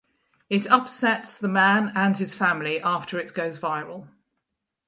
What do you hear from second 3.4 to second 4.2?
viral.